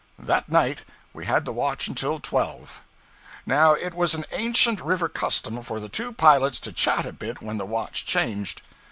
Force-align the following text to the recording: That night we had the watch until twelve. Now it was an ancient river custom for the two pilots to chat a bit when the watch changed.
That 0.17 0.49
night 0.49 0.79
we 1.13 1.25
had 1.27 1.45
the 1.45 1.53
watch 1.53 1.87
until 1.87 2.17
twelve. 2.17 2.81
Now 3.45 3.73
it 3.75 3.93
was 3.93 4.15
an 4.15 4.25
ancient 4.31 4.81
river 4.81 5.07
custom 5.07 5.61
for 5.61 5.79
the 5.79 5.89
two 5.89 6.11
pilots 6.11 6.59
to 6.61 6.73
chat 6.73 7.05
a 7.05 7.13
bit 7.13 7.39
when 7.39 7.59
the 7.59 7.67
watch 7.67 8.03
changed. 8.07 8.63